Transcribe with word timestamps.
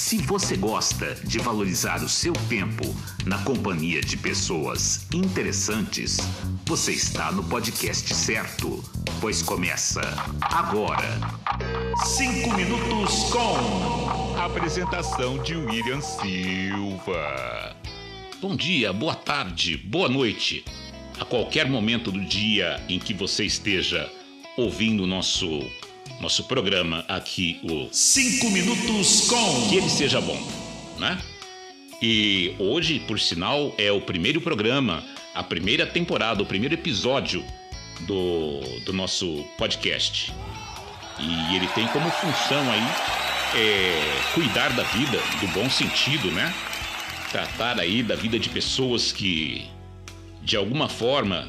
Se 0.00 0.16
você 0.16 0.56
gosta 0.56 1.14
de 1.24 1.38
valorizar 1.38 2.02
o 2.02 2.08
seu 2.08 2.32
tempo 2.48 2.82
na 3.26 3.36
companhia 3.44 4.00
de 4.00 4.16
pessoas 4.16 5.06
interessantes, 5.12 6.16
você 6.64 6.92
está 6.92 7.30
no 7.30 7.44
podcast 7.44 8.12
certo, 8.14 8.82
pois 9.20 9.42
começa 9.42 10.00
agora. 10.40 11.06
Cinco 12.16 12.56
minutos 12.56 13.24
com 13.30 14.38
a 14.38 14.46
apresentação 14.46 15.40
de 15.42 15.54
William 15.54 16.00
Silva. 16.00 17.76
Bom 18.40 18.56
dia, 18.56 18.94
boa 18.94 19.14
tarde, 19.14 19.76
boa 19.76 20.08
noite. 20.08 20.64
A 21.20 21.26
qualquer 21.26 21.68
momento 21.68 22.10
do 22.10 22.24
dia 22.24 22.82
em 22.88 22.98
que 22.98 23.12
você 23.12 23.44
esteja 23.44 24.10
ouvindo 24.56 25.04
o 25.04 25.06
nosso 25.06 25.60
nosso 26.20 26.44
programa 26.44 27.04
aqui, 27.08 27.60
o 27.62 27.88
Cinco 27.92 28.50
Minutos 28.50 29.28
com. 29.28 29.68
Que 29.68 29.76
ele 29.76 29.88
seja 29.88 30.20
bom, 30.20 30.40
né? 30.98 31.18
E 32.02 32.54
hoje, 32.58 32.98
por 33.00 33.20
sinal, 33.20 33.74
é 33.76 33.92
o 33.92 34.00
primeiro 34.00 34.40
programa, 34.40 35.04
a 35.34 35.42
primeira 35.42 35.86
temporada, 35.86 36.42
o 36.42 36.46
primeiro 36.46 36.74
episódio 36.74 37.44
do, 38.00 38.60
do 38.84 38.92
nosso 38.92 39.44
podcast. 39.58 40.32
E 41.18 41.56
ele 41.56 41.66
tem 41.68 41.86
como 41.88 42.10
função 42.10 42.70
aí 42.70 42.82
é, 43.54 44.32
cuidar 44.34 44.70
da 44.70 44.82
vida, 44.84 45.18
do 45.40 45.48
bom 45.48 45.68
sentido, 45.68 46.30
né? 46.30 46.54
Tratar 47.30 47.78
aí 47.78 48.02
da 48.02 48.14
vida 48.14 48.38
de 48.38 48.48
pessoas 48.48 49.12
que, 49.12 49.66
de 50.42 50.56
alguma 50.56 50.88
forma, 50.88 51.48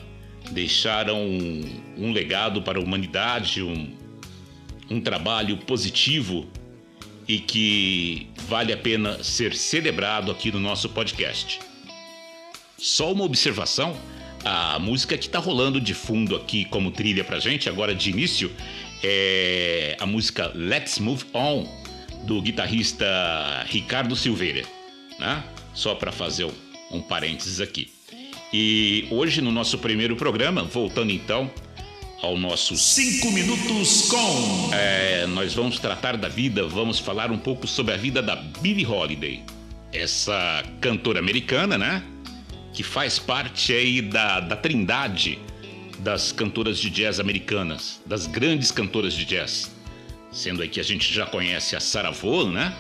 deixaram 0.52 1.18
um, 1.18 1.82
um 1.98 2.12
legado 2.12 2.62
para 2.62 2.78
a 2.78 2.82
humanidade, 2.82 3.64
um, 3.64 4.01
um 4.92 5.00
trabalho 5.00 5.58
positivo 5.58 6.46
e 7.28 7.40
que 7.40 8.28
vale 8.50 8.74
a 8.74 8.78
pena 8.78 9.24
ser 9.24 9.56
celebrado 9.56 10.30
aqui 10.30 10.52
no 10.52 10.60
nosso 10.60 10.90
podcast. 10.90 11.60
Só 12.78 13.14
uma 13.14 13.24
observação: 13.24 13.96
a 14.44 14.78
música 14.80 15.18
que 15.18 15.28
está 15.28 15.40
rolando 15.40 15.80
de 15.80 15.94
fundo 15.94 16.36
aqui 16.36 16.66
como 16.66 16.92
trilha 16.92 17.24
pra 17.24 17.40
gente, 17.40 17.70
agora 17.70 17.96
de 17.96 18.10
início, 18.10 18.52
é 19.02 19.96
a 19.98 20.06
música 20.06 20.52
Let's 20.54 21.00
Move 21.00 21.24
On, 21.34 21.66
do 22.26 22.42
guitarrista 22.42 23.06
Ricardo 23.68 24.14
Silveira. 24.16 24.64
Né? 25.18 25.42
Só 25.74 25.96
para 25.96 26.12
fazer 26.12 26.46
um, 26.46 26.54
um 26.92 27.02
parênteses 27.02 27.62
aqui. 27.62 27.90
E 28.52 29.08
hoje, 29.10 29.40
no 29.42 29.52
nosso 29.54 29.78
primeiro 29.78 30.18
programa, 30.18 30.64
voltando 30.64 31.12
então 31.12 31.50
ao 32.22 32.38
nosso 32.38 32.78
Cinco 32.78 33.32
Minutos 33.32 34.08
com. 34.08 34.70
É, 34.74 35.26
nós 35.28 35.54
vamos 35.54 35.80
tratar 35.80 36.16
da 36.18 36.30
vida, 36.30 36.68
vamos 36.68 37.00
falar 37.00 37.32
um 37.32 37.38
pouco 37.38 37.68
sobre 37.68 37.96
a 37.96 37.98
vida 37.98 38.22
da 38.22 38.36
Billie 38.36 38.86
Holiday, 38.86 39.44
essa 39.92 40.64
cantora 40.80 41.20
americana, 41.20 41.78
né? 41.78 42.04
Que 42.74 42.84
faz 42.84 43.18
parte 43.18 43.74
aí 43.74 44.02
da, 44.02 44.40
da 44.40 44.56
trindade 44.56 45.40
das 46.00 46.32
cantoras 46.32 46.80
de 46.80 46.90
jazz 46.90 47.20
americanas, 47.20 48.00
das 48.06 48.28
grandes 48.28 48.72
cantoras 48.72 49.14
de 49.14 49.26
jazz. 49.26 49.72
Sendo 50.32 50.62
aí 50.62 50.70
que 50.70 50.80
a 50.80 50.84
gente 50.84 51.12
já 51.12 51.26
conhece 51.26 51.76
a 51.76 51.80
Sarah 51.80 52.12
Vaughan, 52.12 52.52
né? 52.52 52.74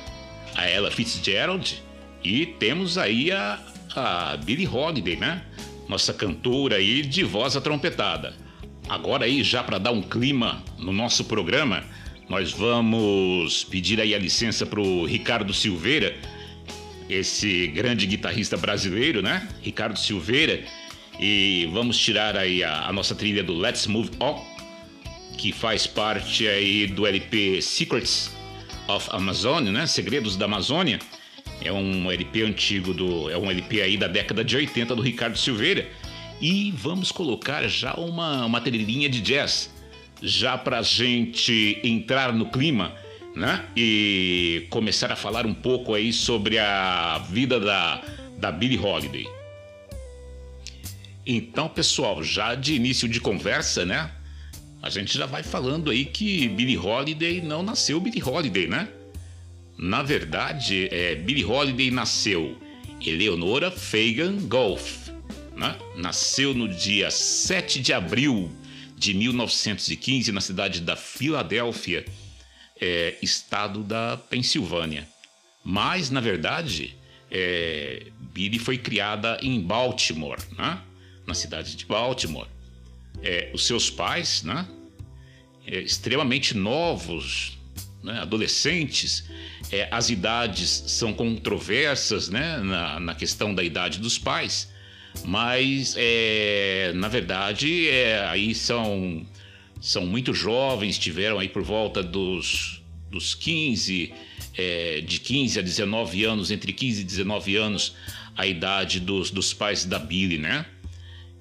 A 0.55 0.69
Ella 0.69 0.91
Fitzgerald 0.91 1.81
e 2.23 2.45
temos 2.45 2.97
aí 2.97 3.31
a, 3.31 3.59
a 3.95 4.37
Billie 4.37 4.67
Holiday, 4.67 5.15
né? 5.15 5.43
Nossa 5.89 6.13
cantora 6.13 6.75
aí 6.75 7.01
de 7.01 7.23
voz 7.23 7.55
atrompetada. 7.55 8.35
Agora 8.91 9.23
aí, 9.23 9.41
já 9.41 9.63
para 9.63 9.77
dar 9.77 9.91
um 9.91 10.01
clima 10.01 10.61
no 10.77 10.91
nosso 10.91 11.23
programa, 11.23 11.81
nós 12.27 12.51
vamos 12.51 13.63
pedir 13.63 14.01
aí 14.01 14.13
a 14.13 14.19
licença 14.19 14.65
pro 14.65 15.05
Ricardo 15.05 15.53
Silveira, 15.53 16.13
esse 17.09 17.67
grande 17.67 18.05
guitarrista 18.05 18.57
brasileiro, 18.57 19.21
né? 19.21 19.47
Ricardo 19.61 19.97
Silveira, 19.97 20.61
e 21.17 21.69
vamos 21.71 21.97
tirar 21.97 22.35
aí 22.35 22.65
a, 22.65 22.89
a 22.89 22.91
nossa 22.91 23.15
trilha 23.15 23.41
do 23.41 23.53
Let's 23.53 23.87
Move 23.87 24.09
On, 24.19 24.43
que 25.37 25.53
faz 25.53 25.87
parte 25.87 26.45
aí 26.45 26.85
do 26.85 27.07
LP 27.07 27.61
Secrets 27.61 28.29
of 28.89 29.07
Amazon, 29.13 29.63
né? 29.69 29.87
Segredos 29.87 30.35
da 30.35 30.43
Amazônia. 30.43 30.99
É 31.63 31.71
um 31.71 32.11
LP 32.11 32.41
antigo 32.41 32.93
do, 32.93 33.29
é 33.29 33.37
um 33.37 33.49
LP 33.49 33.83
aí 33.83 33.95
da 33.95 34.09
década 34.09 34.43
de 34.43 34.57
80 34.57 34.93
do 34.93 35.01
Ricardo 35.01 35.37
Silveira 35.37 35.89
e 36.41 36.71
vamos 36.71 37.11
colocar 37.11 37.67
já 37.67 37.93
uma, 37.93 38.45
uma 38.45 38.59
trilhinha 38.59 39.07
de 39.07 39.21
jazz, 39.21 39.69
já 40.21 40.57
para 40.57 40.79
a 40.79 40.81
gente 40.81 41.79
entrar 41.83 42.33
no 42.33 42.47
clima, 42.47 42.93
né? 43.35 43.63
E 43.77 44.65
começar 44.71 45.11
a 45.11 45.15
falar 45.15 45.45
um 45.45 45.53
pouco 45.53 45.93
aí 45.93 46.11
sobre 46.11 46.57
a 46.57 47.19
vida 47.29 47.59
da, 47.59 48.01
da 48.39 48.51
Billie 48.51 48.79
Holiday. 48.79 49.27
Então, 51.25 51.69
pessoal, 51.69 52.23
já 52.23 52.55
de 52.55 52.73
início 52.73 53.07
de 53.07 53.21
conversa, 53.21 53.85
né? 53.85 54.09
A 54.81 54.89
gente 54.89 55.15
já 55.15 55.27
vai 55.27 55.43
falando 55.43 55.91
aí 55.91 56.05
que 56.05 56.47
Billie 56.49 56.77
Holiday 56.77 57.39
não 57.39 57.61
nasceu 57.61 57.99
Billie 57.99 58.23
Holiday, 58.23 58.67
né? 58.67 58.89
Na 59.77 60.01
verdade, 60.01 60.89
é, 60.91 61.13
Billie 61.13 61.45
Holiday 61.45 61.91
nasceu 61.91 62.57
Eleonora 62.99 63.69
Fagan 63.69 64.37
Golf 64.47 65.11
né? 65.55 65.77
Nasceu 65.95 66.53
no 66.53 66.67
dia 66.67 67.11
7 67.11 67.81
de 67.81 67.93
abril 67.93 68.51
de 68.95 69.13
1915 69.13 70.31
na 70.31 70.41
cidade 70.41 70.81
da 70.81 70.95
Filadélfia, 70.95 72.05
é, 72.79 73.17
estado 73.21 73.83
da 73.83 74.17
Pensilvânia. 74.17 75.07
Mas, 75.63 76.09
na 76.09 76.19
verdade, 76.19 76.95
é, 77.29 78.07
Billy 78.33 78.59
foi 78.59 78.77
criada 78.77 79.37
em 79.41 79.59
Baltimore, 79.61 80.39
né? 80.57 80.81
na 81.25 81.33
cidade 81.33 81.75
de 81.75 81.85
Baltimore. 81.85 82.47
É, 83.23 83.49
os 83.53 83.65
seus 83.65 83.89
pais, 83.89 84.43
né? 84.43 84.67
É, 85.65 85.79
extremamente 85.79 86.55
novos, 86.55 87.57
né? 88.03 88.19
adolescentes, 88.19 89.23
é, 89.71 89.87
as 89.91 90.09
idades 90.09 90.69
são 90.87 91.13
controversas 91.13 92.29
né? 92.29 92.57
na, 92.57 92.99
na 92.99 93.15
questão 93.15 93.53
da 93.53 93.63
idade 93.63 93.99
dos 93.99 94.17
pais, 94.17 94.69
mas 95.25 95.95
é, 95.97 96.91
na 96.95 97.07
verdade 97.07 97.87
é, 97.89 98.25
aí 98.27 98.55
são 98.55 99.25
são 99.81 100.05
muito 100.05 100.31
jovens, 100.33 100.99
tiveram 100.99 101.39
aí 101.39 101.49
por 101.49 101.63
volta 101.63 102.03
dos, 102.03 102.83
dos 103.09 103.33
15, 103.33 104.13
é, 104.55 105.01
de 105.01 105.19
15 105.19 105.57
a 105.57 105.61
19 105.63 106.23
anos, 106.23 106.51
entre 106.51 106.71
15 106.71 107.01
e 107.01 107.03
19 107.03 107.55
anos, 107.55 107.95
a 108.37 108.45
idade 108.45 108.99
dos, 108.99 109.31
dos 109.31 109.53
pais 109.53 109.83
da 109.83 109.97
Billy, 109.97 110.37
né? 110.37 110.67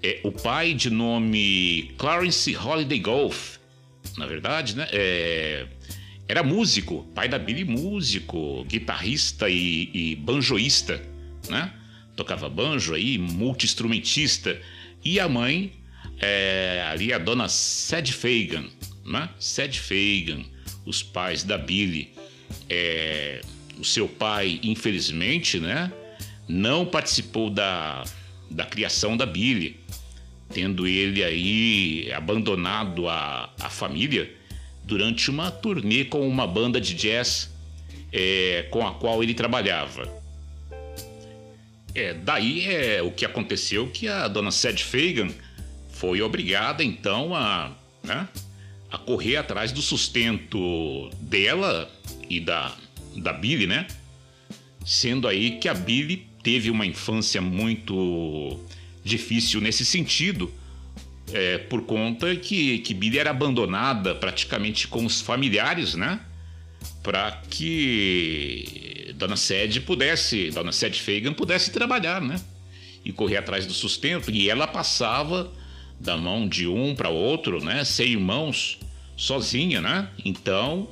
É, 0.02 0.20
o 0.24 0.32
pai 0.32 0.72
de 0.72 0.88
nome 0.88 1.92
Clarence 1.98 2.56
Holiday 2.56 2.98
Golf, 2.98 3.58
na 4.16 4.26
verdade, 4.26 4.74
né? 4.74 4.88
É, 4.90 5.66
era 6.26 6.42
músico, 6.42 7.06
pai 7.14 7.28
da 7.28 7.38
Billy 7.38 7.64
músico, 7.64 8.64
guitarrista 8.64 9.50
e, 9.50 9.90
e 9.92 10.16
banjoísta, 10.16 11.02
né? 11.48 11.74
Tocava 12.20 12.50
banjo 12.50 12.94
aí, 12.94 13.16
multi-instrumentista. 13.16 14.60
E 15.02 15.18
a 15.18 15.26
mãe, 15.26 15.72
é, 16.18 16.84
ali 16.90 17.14
a 17.14 17.18
dona 17.18 17.48
Sad 17.48 18.12
Fagan, 18.12 18.66
né? 19.04 19.30
Sad 19.38 19.80
Fagan, 19.80 20.44
os 20.84 21.02
pais 21.02 21.42
da 21.42 21.56
Billy. 21.56 22.12
É, 22.68 23.40
o 23.78 23.84
seu 23.84 24.06
pai, 24.06 24.60
infelizmente, 24.62 25.58
né? 25.58 25.90
Não 26.46 26.84
participou 26.84 27.48
da, 27.48 28.04
da 28.50 28.66
criação 28.66 29.16
da 29.16 29.24
Billy, 29.24 29.80
tendo 30.52 30.86
ele 30.86 31.24
aí 31.24 32.12
abandonado 32.12 33.08
a, 33.08 33.48
a 33.58 33.70
família 33.70 34.30
durante 34.84 35.30
uma 35.30 35.50
turnê 35.50 36.04
com 36.04 36.28
uma 36.28 36.46
banda 36.46 36.80
de 36.80 36.92
jazz 36.94 37.50
é, 38.12 38.66
com 38.70 38.86
a 38.86 38.92
qual 38.92 39.22
ele 39.22 39.32
trabalhava. 39.32 40.19
É, 41.94 42.14
daí 42.14 42.66
é 42.66 43.02
o 43.02 43.10
que 43.10 43.24
aconteceu 43.24 43.88
que 43.88 44.06
a 44.08 44.28
dona 44.28 44.50
Sad 44.50 44.82
Fagan 44.84 45.28
foi 45.92 46.22
obrigada 46.22 46.84
então 46.84 47.34
a, 47.34 47.72
né, 48.02 48.28
a 48.90 48.96
correr 48.98 49.36
atrás 49.36 49.72
do 49.72 49.82
sustento 49.82 51.10
dela 51.20 51.90
e 52.28 52.40
da, 52.40 52.74
da 53.16 53.32
Billy, 53.32 53.66
né? 53.66 53.86
Sendo 54.84 55.28
aí 55.28 55.58
que 55.58 55.68
a 55.68 55.74
Billy 55.74 56.26
teve 56.42 56.70
uma 56.70 56.86
infância 56.86 57.40
muito 57.40 58.58
difícil 59.04 59.60
nesse 59.60 59.84
sentido, 59.84 60.52
é, 61.32 61.58
por 61.58 61.82
conta 61.82 62.34
que, 62.36 62.78
que 62.78 62.94
Billy 62.94 63.18
era 63.18 63.30
abandonada 63.30 64.14
praticamente 64.14 64.88
com 64.88 65.04
os 65.04 65.20
familiares, 65.20 65.94
né? 65.94 66.20
Para 67.02 67.32
que 67.50 69.09
Dona 69.20 69.36
Sede 69.36 69.82
pudesse, 69.82 70.50
Dona 70.50 70.72
Sede 70.72 71.00
Fagan 71.02 71.34
pudesse 71.34 71.70
trabalhar, 71.70 72.22
né? 72.22 72.40
E 73.04 73.12
correr 73.12 73.36
atrás 73.36 73.66
do 73.66 73.74
sustento. 73.74 74.30
E 74.30 74.48
ela 74.48 74.66
passava 74.66 75.52
da 76.00 76.16
mão 76.16 76.48
de 76.48 76.66
um 76.66 76.94
para 76.94 77.10
outro, 77.10 77.62
né? 77.62 77.84
Sem 77.84 78.12
irmãos, 78.12 78.78
sozinha, 79.18 79.82
né? 79.82 80.08
Então 80.24 80.88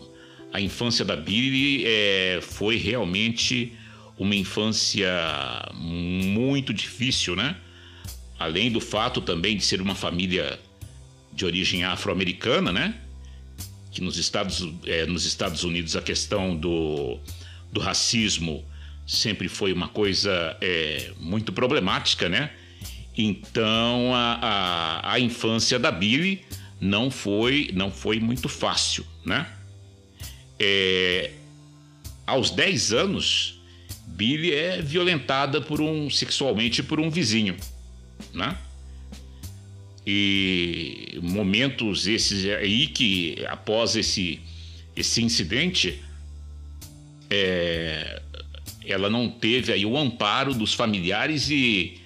a 0.52 0.60
infância 0.60 1.06
da 1.06 1.16
Billy 1.16 1.84
é, 1.86 2.40
foi 2.42 2.76
realmente 2.76 3.72
uma 4.18 4.34
infância 4.34 5.10
muito 5.72 6.74
difícil, 6.74 7.34
né? 7.34 7.56
Além 8.38 8.70
do 8.70 8.80
fato 8.80 9.22
também 9.22 9.56
de 9.56 9.64
ser 9.64 9.80
uma 9.80 9.94
família 9.94 10.60
de 11.32 11.46
origem 11.46 11.82
afro-americana, 11.82 12.72
né? 12.72 12.94
Que 13.90 14.02
nos 14.02 14.18
Estados, 14.18 14.68
é, 14.84 15.06
nos 15.06 15.24
Estados 15.24 15.64
Unidos 15.64 15.96
a 15.96 16.02
questão 16.02 16.54
do, 16.54 17.18
do 17.72 17.80
racismo 17.80 18.64
sempre 19.06 19.48
foi 19.48 19.72
uma 19.72 19.88
coisa 19.88 20.56
é, 20.60 21.12
muito 21.18 21.52
problemática, 21.52 22.28
né? 22.28 22.50
Então 23.16 24.14
a, 24.14 24.34
a, 25.02 25.12
a 25.14 25.20
infância 25.20 25.78
da 25.78 25.90
Billy 25.90 26.44
não 26.80 27.10
foi, 27.10 27.70
não 27.72 27.90
foi 27.90 28.20
muito 28.20 28.48
fácil, 28.48 29.04
né? 29.24 29.46
É, 30.58 31.30
aos 32.26 32.50
10 32.50 32.92
anos, 32.92 33.60
Billy 34.06 34.52
é 34.52 34.82
violentada 34.82 35.60
por 35.60 35.80
um 35.80 36.10
sexualmente 36.10 36.82
por 36.82 37.00
um 37.00 37.10
vizinho, 37.10 37.56
né? 38.34 38.56
E 40.06 41.18
momentos 41.22 42.06
esses 42.06 42.44
aí 42.46 42.86
que 42.86 43.44
após 43.48 43.96
esse 43.96 44.40
esse 44.96 45.22
incidente 45.22 46.02
é, 47.30 48.22
ela 48.84 49.10
não 49.10 49.28
teve 49.28 49.72
aí 49.72 49.84
o 49.84 49.96
amparo 49.96 50.54
dos 50.54 50.74
familiares 50.74 51.50
e, 51.50 52.00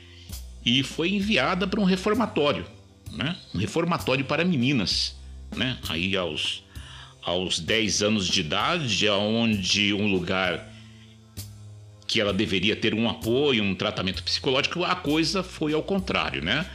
e 0.64 0.82
foi 0.82 1.10
enviada 1.10 1.66
para 1.66 1.80
um 1.80 1.84
reformatório, 1.84 2.66
né? 3.10 3.36
Um 3.54 3.58
reformatório 3.58 4.24
para 4.24 4.44
meninas, 4.44 5.16
né? 5.54 5.78
Aí 5.88 6.16
aos 6.16 6.62
aos 7.24 7.60
10 7.60 8.02
anos 8.02 8.26
de 8.26 8.40
idade, 8.40 9.08
onde 9.08 9.94
um 9.94 10.10
lugar 10.10 10.68
que 12.04 12.20
ela 12.20 12.32
deveria 12.32 12.74
ter 12.74 12.94
um 12.94 13.08
apoio, 13.08 13.62
um 13.62 13.76
tratamento 13.76 14.24
psicológico, 14.24 14.84
a 14.84 14.96
coisa 14.96 15.42
foi 15.42 15.72
ao 15.72 15.84
contrário, 15.84 16.42
né? 16.42 16.66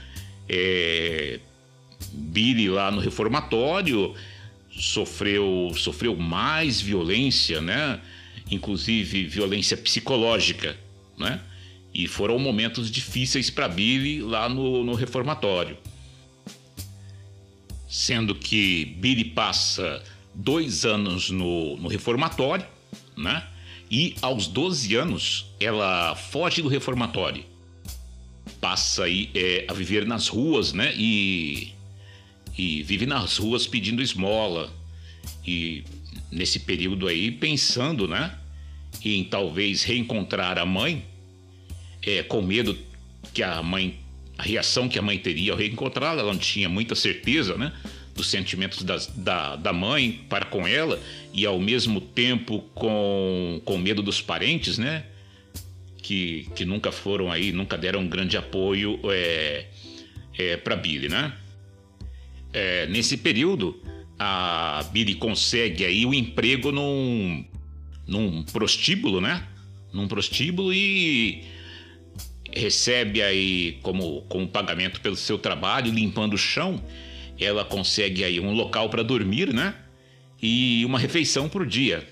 É, 0.47 1.39
Billy 2.13 2.69
lá 2.69 2.89
no 2.89 3.01
reformatório 3.01 4.15
sofreu 4.71 5.71
sofreu 5.75 6.15
mais 6.15 6.79
violência, 6.79 7.61
né? 7.61 7.99
Inclusive 8.49 9.25
violência 9.25 9.75
psicológica, 9.75 10.77
né? 11.17 11.41
E 11.93 12.07
foram 12.07 12.37
momentos 12.37 12.91
difíceis 12.91 13.49
para 13.49 13.67
Billy 13.67 14.21
lá 14.21 14.47
no, 14.47 14.83
no 14.83 14.93
reformatório. 14.93 15.77
Sendo 17.89 18.35
que 18.35 18.85
Billy 18.99 19.25
passa 19.25 20.03
dois 20.33 20.85
anos 20.85 21.29
no, 21.29 21.77
no 21.77 21.87
reformatório, 21.87 22.65
né? 23.15 23.43
E 23.89 24.15
aos 24.21 24.47
12 24.47 24.95
anos 24.95 25.45
ela 25.59 26.15
foge 26.15 26.61
do 26.61 26.67
reformatório, 26.67 27.43
passa 28.59 29.05
aí 29.05 29.29
é, 29.33 29.65
a 29.67 29.73
viver 29.73 30.05
nas 30.05 30.27
ruas, 30.27 30.73
né? 30.73 30.93
E, 30.95 31.73
e 32.57 32.83
vive 32.83 33.05
nas 33.05 33.37
ruas 33.37 33.65
pedindo 33.65 34.01
esmola 34.01 34.71
e 35.45 35.83
nesse 36.31 36.59
período 36.59 37.07
aí 37.07 37.31
pensando, 37.31 38.07
né? 38.07 38.37
Em 39.03 39.23
talvez 39.23 39.83
reencontrar 39.83 40.57
a 40.57 40.65
mãe, 40.65 41.05
é, 42.01 42.23
com 42.23 42.41
medo 42.41 42.77
que 43.33 43.43
a 43.43 43.61
mãe, 43.61 43.99
a 44.37 44.43
reação 44.43 44.89
que 44.89 44.97
a 44.97 45.01
mãe 45.01 45.17
teria 45.17 45.51
ao 45.51 45.57
reencontrá-la, 45.57 46.21
ela 46.21 46.33
não 46.33 46.39
tinha 46.39 46.67
muita 46.67 46.95
certeza, 46.95 47.55
né? 47.55 47.73
dos 48.17 48.27
sentimentos 48.27 48.83
das, 48.83 49.07
da, 49.07 49.55
da 49.55 49.71
mãe 49.71 50.25
para 50.27 50.43
com 50.45 50.67
ela 50.67 50.99
e 51.31 51.45
ao 51.45 51.59
mesmo 51.59 52.01
tempo 52.01 52.61
com, 52.73 53.61
com 53.63 53.77
medo 53.77 54.01
dos 54.01 54.19
parentes, 54.19 54.77
né? 54.77 55.05
Que, 55.97 56.49
que 56.55 56.65
nunca 56.65 56.91
foram 56.91 57.31
aí, 57.31 57.51
nunca 57.51 57.77
deram 57.77 57.99
um 57.99 58.07
grande 58.07 58.35
apoio 58.35 58.99
é, 59.05 59.65
é, 60.37 60.57
para 60.57 60.75
Billy, 60.75 61.07
né? 61.07 61.33
É, 62.51 62.87
nesse 62.87 63.17
período, 63.17 63.79
a 64.19 64.83
Billy 64.91 65.15
consegue 65.15 65.85
aí 65.85 66.05
o 66.05 66.13
emprego 66.13 66.71
num, 66.71 67.45
num 68.07 68.43
prostíbulo, 68.43 69.21
né? 69.21 69.47
Num 69.93 70.07
prostíbulo 70.07 70.73
e 70.73 71.43
recebe 72.51 73.21
aí 73.21 73.77
como, 73.83 74.21
como 74.23 74.47
pagamento 74.47 74.99
pelo 75.01 75.15
seu 75.15 75.37
trabalho 75.37 75.91
limpando 75.91 76.33
o 76.33 76.37
chão 76.37 76.81
ela 77.39 77.63
consegue 77.63 78.23
aí 78.23 78.39
um 78.39 78.53
local 78.53 78.89
para 78.89 79.03
dormir, 79.03 79.53
né? 79.53 79.75
E 80.41 80.83
uma 80.85 80.99
refeição 80.99 81.47
por 81.47 81.65
dia, 81.65 82.07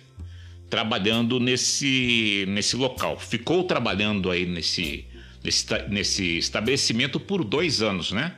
trabalhando 0.69 1.40
nesse, 1.40 2.46
nesse 2.48 2.75
local. 2.75 3.19
Ficou 3.19 3.63
trabalhando 3.63 4.30
aí 4.30 4.46
nesse, 4.46 5.06
nesse, 5.44 5.66
nesse 5.90 6.38
estabelecimento 6.38 7.19
por 7.19 7.44
dois 7.44 7.81
anos, 7.81 8.12
né? 8.12 8.34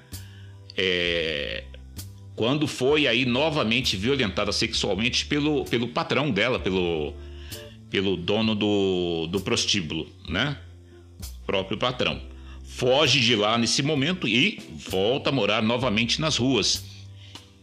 É, 0.75 1.63
quando 2.37 2.65
foi 2.67 3.05
aí 3.05 3.25
novamente 3.25 3.97
violentada 3.97 4.53
sexualmente 4.53 5.25
pelo, 5.25 5.65
pelo 5.65 5.89
patrão 5.89 6.31
dela, 6.31 6.57
pelo, 6.57 7.13
pelo 7.89 8.15
dono 8.15 8.55
do, 8.55 9.27
do 9.27 9.41
prostíbulo, 9.41 10.07
né? 10.29 10.57
Próprio 11.45 11.77
patrão 11.77 12.21
foge 12.77 13.21
de 13.21 13.35
lá 13.35 13.57
nesse 13.57 13.81
momento 13.81 14.27
e 14.27 14.59
volta 14.87 15.31
a 15.31 15.33
morar 15.33 15.63
novamente 15.63 16.21
nas 16.21 16.37
ruas, 16.37 16.85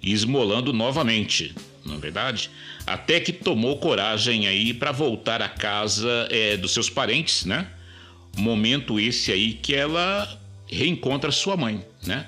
esmolando 0.03 0.73
novamente, 0.73 1.55
não 1.85 1.95
é 1.95 1.99
verdade? 1.99 2.51
Até 2.85 3.21
que 3.21 3.33
tomou 3.33 3.79
coragem 3.79 4.49
aí 4.49 4.75
para 4.75 4.91
voltar 4.91 5.41
à 5.41 5.49
casa 5.49 6.27
é, 6.33 6.57
dos 6.57 6.73
seus 6.73 6.91
parentes, 6.91 7.45
né? 7.45 7.69
Momento 8.37 8.99
esse 8.99 9.31
aí 9.31 9.53
que 9.53 9.73
ela 9.73 10.29
reencontra 10.67 11.31
sua 11.31 11.57
mãe, 11.57 11.85
né? 12.05 12.27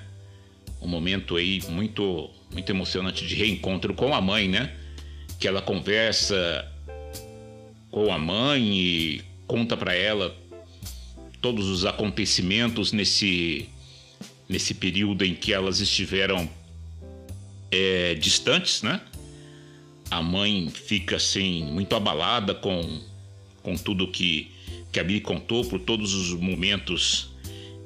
Um 0.81 0.89
momento 0.89 1.37
aí 1.37 1.61
muito 1.69 2.31
muito 2.53 2.71
emocionante 2.71 3.27
de 3.27 3.35
reencontro 3.35 3.93
com 3.95 4.15
a 4.15 4.21
mãe, 4.21 4.49
né? 4.49 4.75
Que 5.39 5.49
ela 5.49 5.61
conversa 5.61 6.67
com 7.91 8.13
a 8.13 8.19
mãe 8.19 8.79
e 8.79 9.25
conta 9.47 9.77
para 9.77 9.95
ela 9.95 10.37
todos 11.41 11.69
os 11.69 11.85
acontecimentos 11.85 12.93
nesse, 12.93 13.69
nesse 14.49 14.75
período 14.75 15.25
em 15.25 15.35
que 15.35 15.53
elas 15.53 15.81
estiveram 15.81 16.49
é, 17.71 18.15
distantes, 18.15 18.83
né? 18.83 19.01
A 20.11 20.23
mãe 20.23 20.71
fica 20.71 21.17
assim 21.17 21.65
muito 21.65 21.95
abalada 21.95 22.55
com, 22.55 23.01
com 23.63 23.77
tudo 23.77 24.09
que, 24.09 24.51
que 24.93 25.01
a 25.01 25.05
Billy 25.05 25.21
contou, 25.21 25.65
por 25.65 25.81
todos 25.81 26.15
os 26.15 26.31
momentos 26.33 27.31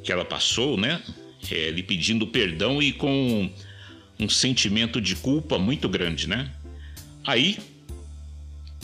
que 0.02 0.12
ela 0.12 0.24
passou, 0.24 0.76
né? 0.76 1.02
É, 1.50 1.70
lhe 1.70 1.82
pedindo 1.82 2.26
perdão 2.26 2.82
e 2.82 2.92
com 2.92 3.50
um 4.18 4.28
sentimento 4.28 5.00
de 5.00 5.16
culpa 5.16 5.58
muito 5.58 5.88
grande, 5.88 6.28
né? 6.28 6.50
Aí, 7.24 7.58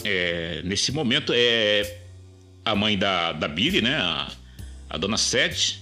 é, 0.04 0.62
nesse 0.64 0.92
momento, 0.92 1.32
é 1.34 1.98
a 2.64 2.74
mãe 2.74 2.96
da, 2.96 3.32
da 3.32 3.48
Billy, 3.48 3.80
né? 3.80 3.96
A, 3.96 4.32
a 4.90 4.96
dona 4.96 5.16
Sete 5.16 5.80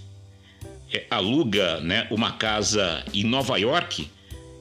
é, 0.93 1.07
aluga 1.11 1.81
né, 1.81 2.07
uma 2.11 2.33
casa 2.33 3.05
em 3.13 3.25
Nova 3.25 3.57
York 3.59 4.09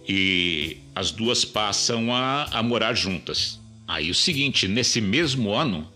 e 0.08 0.78
as 0.96 1.12
duas 1.12 1.46
passam 1.46 2.14
a, 2.14 2.46
a 2.46 2.64
morar 2.64 2.94
juntas. 2.94 3.60
Aí 3.88 4.10
o 4.10 4.16
seguinte, 4.16 4.68
nesse 4.68 5.00
mesmo 5.00 5.54
ano, 5.54 5.88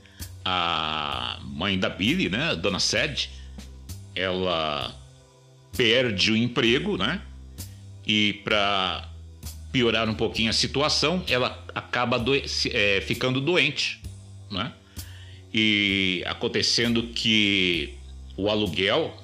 a 0.46 1.40
mãe 1.44 1.78
da 1.80 1.90
Billy, 1.90 2.30
né, 2.30 2.52
a 2.52 2.54
dona 2.54 2.80
Sede, 2.80 3.30
ela 4.16 4.96
perde 5.78 6.32
o 6.32 6.36
emprego, 6.36 6.98
né? 6.98 7.22
E 8.06 8.42
para 8.44 9.08
piorar 9.72 10.10
um 10.10 10.16
pouquinho 10.16 10.50
a 10.50 10.54
situação, 10.54 11.24
ela 11.30 11.64
acaba 11.76 12.22
é, 12.72 13.02
ficando 13.02 13.40
doente, 13.40 14.02
né? 14.50 14.74
E 15.54 16.24
acontecendo 16.26 17.04
que 17.04 17.94
o 18.36 18.50
aluguel 18.50 19.16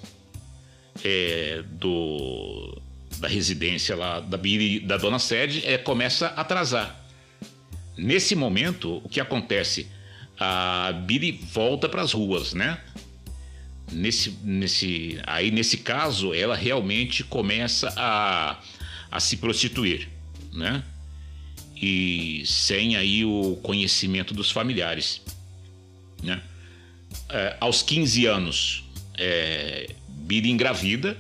é, 1.03 1.63
do, 1.72 2.81
da 3.17 3.27
residência 3.27 3.95
lá 3.95 4.19
da, 4.19 4.38
da 4.83 4.98
dona 4.98 5.19
Sede 5.19 5.65
é, 5.65 5.77
começa 5.77 6.27
a 6.27 6.41
atrasar. 6.41 7.03
Nesse 7.98 8.36
momento, 8.36 9.01
o 9.03 9.10
que 9.10 9.19
acontece? 9.19 9.88
A 10.39 10.91
Billy 11.05 11.31
volta 11.31 11.88
para 11.88 12.01
as 12.01 12.12
ruas, 12.12 12.53
né? 12.53 12.79
Nesse, 13.94 14.32
nesse, 14.44 15.20
aí, 15.26 15.52
nesse 15.52 15.78
caso, 15.78 16.34
ela 16.34 16.56
realmente 16.56 17.24
começa 17.24 17.94
a, 17.96 18.60
a 19.12 19.20
se 19.20 19.38
prostituir, 19.38 20.10
né? 20.52 20.84
E 21.76 22.44
sem 22.46 22.96
aí 22.96 23.26
o 23.26 23.58
conhecimento 23.62 24.34
dos 24.34 24.50
familiares, 24.52 25.22
né? 26.22 26.42
É, 27.30 27.58
aos 27.60 27.82
15 27.82 28.26
anos, 28.26 28.84
é, 29.18 29.94
Billy 30.08 30.50
engravida, 30.50 31.18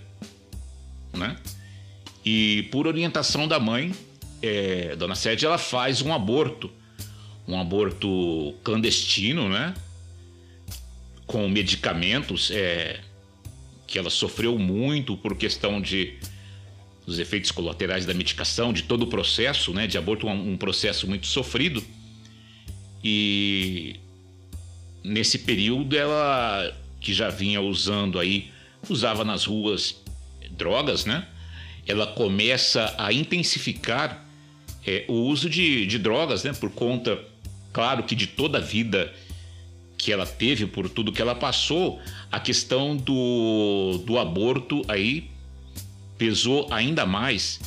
né? 1.13 1.37
E 2.25 2.67
por 2.71 2.87
orientação 2.87 3.47
da 3.47 3.59
mãe, 3.59 3.93
é, 4.41 4.95
Dona 4.95 5.15
Sede, 5.15 5.45
ela 5.45 5.57
faz 5.57 6.01
um 6.01 6.13
aborto 6.13 6.71
um 7.47 7.59
aborto 7.59 8.55
clandestino, 8.63 9.49
né? 9.49 9.73
Com 11.25 11.47
medicamentos, 11.47 12.51
é, 12.51 12.99
que 13.87 13.97
ela 13.97 14.09
sofreu 14.09 14.57
muito 14.57 15.15
por 15.17 15.35
questão 15.37 15.81
de 15.81 16.17
dos 17.05 17.19
efeitos 17.19 17.51
colaterais 17.51 18.05
da 18.05 18.13
medicação, 18.13 18.71
de 18.71 18.83
todo 18.83 19.03
o 19.03 19.07
processo, 19.07 19.73
né? 19.73 19.87
De 19.87 19.97
aborto, 19.97 20.25
um, 20.27 20.53
um 20.53 20.57
processo 20.57 21.07
muito 21.07 21.27
sofrido. 21.27 21.83
E 23.03 23.99
nesse 25.03 25.39
período 25.39 25.97
ela 25.97 26.73
que 27.01 27.13
já 27.13 27.29
vinha 27.29 27.59
usando 27.59 28.17
aí, 28.17 28.49
usava 28.89 29.25
nas 29.25 29.45
ruas 29.45 30.01
drogas, 30.51 31.05
né? 31.05 31.27
Ela 31.85 32.07
começa 32.07 32.95
a 32.97 33.11
intensificar 33.11 34.25
é, 34.85 35.03
o 35.09 35.13
uso 35.13 35.49
de, 35.49 35.85
de 35.85 35.99
drogas, 35.99 36.43
né? 36.43 36.53
Por 36.53 36.71
conta, 36.71 37.19
claro 37.73 38.03
que 38.03 38.15
de 38.15 38.27
toda 38.27 38.59
a 38.59 38.61
vida 38.61 39.13
que 40.03 40.11
ela 40.11 40.25
teve, 40.25 40.65
por 40.65 40.89
tudo 40.89 41.13
que 41.13 41.21
ela 41.21 41.33
passou, 41.33 42.01
a 42.29 42.37
questão 42.37 42.95
do, 42.97 44.03
do 44.05 44.19
aborto 44.19 44.81
aí 44.89 45.29
pesou 46.17 46.67
ainda 46.71 47.05
mais 47.05 47.61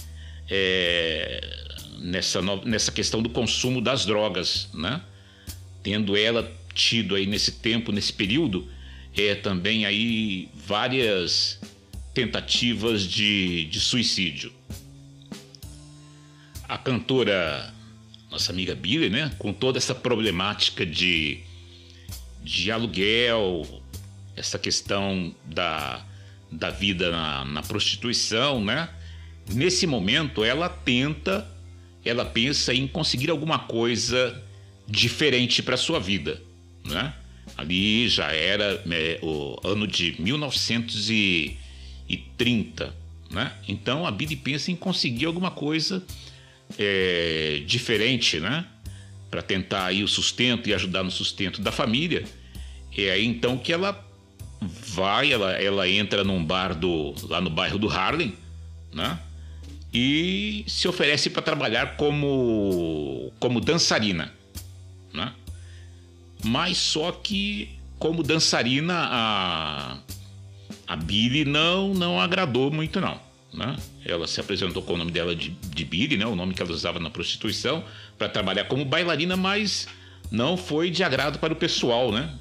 é, 0.48 1.40
nessa, 1.98 2.42
nessa 2.64 2.92
questão 2.92 3.22
do 3.22 3.30
consumo 3.30 3.80
das 3.80 4.04
drogas, 4.04 4.68
né? 4.74 5.00
Tendo 5.82 6.14
ela 6.14 6.52
tido 6.74 7.14
aí 7.14 7.26
nesse 7.26 7.52
tempo, 7.52 7.90
nesse 7.90 8.12
período, 8.12 8.68
é 9.16 9.34
também 9.34 9.86
aí 9.86 10.50
várias 10.54 11.58
tentativas 12.12 13.02
de, 13.02 13.64
de 13.64 13.80
suicídio. 13.80 14.52
A 16.68 16.76
cantora, 16.76 17.72
nossa 18.30 18.52
amiga 18.52 18.74
Billy, 18.74 19.08
né, 19.08 19.32
com 19.38 19.54
toda 19.54 19.78
essa 19.78 19.94
problemática 19.94 20.84
de, 20.84 21.45
de 22.46 22.70
aluguel, 22.70 23.66
essa 24.36 24.58
questão 24.58 25.34
da, 25.44 26.04
da 26.50 26.70
vida 26.70 27.10
na, 27.10 27.44
na 27.44 27.62
prostituição, 27.62 28.64
né? 28.64 28.88
Nesse 29.48 29.86
momento, 29.86 30.44
ela 30.44 30.68
tenta, 30.68 31.46
ela 32.04 32.24
pensa 32.24 32.72
em 32.72 32.86
conseguir 32.86 33.30
alguma 33.30 33.58
coisa 33.58 34.42
diferente 34.88 35.62
para 35.62 35.76
sua 35.76 35.98
vida 35.98 36.40
né? 36.86 37.12
Ali 37.56 38.08
já 38.08 38.32
era 38.32 38.82
é, 38.90 39.20
o 39.22 39.56
ano 39.64 39.86
de 39.86 40.20
1930, 40.20 42.92
né? 43.30 43.52
Então 43.68 44.04
a 44.06 44.10
Billy 44.10 44.36
pensa 44.36 44.70
em 44.70 44.76
conseguir 44.76 45.24
alguma 45.26 45.50
coisa 45.50 46.02
é, 46.78 47.62
diferente, 47.66 48.40
né? 48.40 48.64
Para 49.36 49.42
tentar 49.42 49.84
aí 49.84 50.02
o 50.02 50.08
sustento 50.08 50.66
e 50.66 50.72
ajudar 50.72 51.02
no 51.02 51.10
sustento 51.10 51.60
da 51.60 51.70
família. 51.70 52.24
É 52.96 53.10
aí 53.10 53.26
então 53.26 53.58
que 53.58 53.70
ela 53.70 54.02
vai, 54.62 55.30
ela, 55.30 55.52
ela 55.52 55.86
entra 55.86 56.24
num 56.24 56.42
bar 56.42 56.74
do, 56.74 57.14
lá 57.28 57.38
no 57.38 57.50
bairro 57.50 57.78
do 57.78 57.86
Harlem, 57.86 58.34
né? 58.94 59.18
E 59.92 60.64
se 60.66 60.88
oferece 60.88 61.28
para 61.28 61.42
trabalhar 61.42 61.98
como, 61.98 63.30
como 63.38 63.60
dançarina, 63.60 64.32
né? 65.12 65.34
Mas 66.42 66.78
só 66.78 67.12
que, 67.12 67.78
como 67.98 68.22
dançarina, 68.22 68.94
a, 68.94 69.98
a 70.86 70.96
Billy 70.96 71.44
não, 71.44 71.92
não 71.92 72.18
agradou 72.18 72.70
muito, 72.70 73.02
não. 73.02 73.20
Né? 73.52 73.76
Ela 74.02 74.26
se 74.26 74.40
apresentou 74.40 74.82
com 74.82 74.94
o 74.94 74.96
nome 74.96 75.10
dela 75.10 75.36
de, 75.36 75.50
de 75.50 75.84
Billy, 75.84 76.16
né? 76.16 76.26
o 76.26 76.36
nome 76.36 76.54
que 76.54 76.62
ela 76.62 76.70
usava 76.70 76.98
na 76.98 77.10
prostituição, 77.10 77.84
para 78.18 78.28
trabalhar 78.28 78.64
como 78.64 78.84
bailarina, 78.84 79.36
mas 79.36 79.86
não 80.30 80.56
foi 80.56 80.90
de 80.90 81.04
agrado 81.04 81.38
para 81.38 81.52
o 81.52 81.56
pessoal, 81.56 82.10
né? 82.10 82.34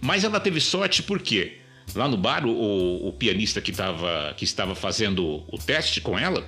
Mas 0.00 0.24
ela 0.24 0.38
teve 0.38 0.60
sorte 0.60 1.02
porque 1.02 1.58
lá 1.94 2.06
no 2.06 2.16
bar 2.16 2.46
o, 2.46 3.08
o 3.08 3.12
pianista 3.12 3.60
que, 3.60 3.72
tava, 3.72 4.34
que 4.36 4.44
estava 4.44 4.74
fazendo 4.74 5.42
o 5.48 5.58
teste 5.58 6.00
com 6.00 6.18
ela 6.18 6.46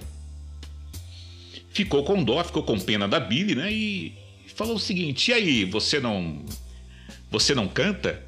ficou 1.71 2.05
com 2.05 2.23
dó, 2.23 2.43
ficou 2.45 2.63
com 2.63 2.79
pena 2.79 3.09
da 3.09 3.19
Billy, 3.19 3.55
né? 3.55 3.73
E 3.73 4.15
falou 4.55 4.77
o 4.77 4.81
seguinte: 4.81 5.31
e 5.31 5.35
aí, 5.35 5.65
você 5.65 6.01
não 6.01 6.45
você 7.31 7.55
não 7.55 7.69
canta? 7.69 8.23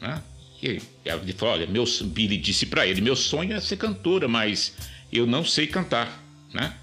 Né? 0.00 0.22
E 0.62 0.80
ele 1.04 1.32
falou: 1.32 1.54
Olha, 1.54 1.66
meu, 1.66 1.84
Billy 2.04 2.36
disse 2.36 2.66
para 2.66 2.86
ele: 2.86 3.00
Meu 3.00 3.16
sonho 3.16 3.52
é 3.52 3.60
ser 3.60 3.76
cantora, 3.76 4.28
mas 4.28 4.74
eu 5.12 5.26
não 5.26 5.44
sei 5.44 5.66
cantar. 5.66 6.22
Né? 6.52 6.74